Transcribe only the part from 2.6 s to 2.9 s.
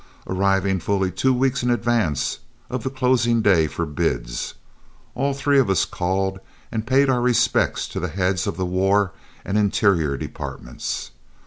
of the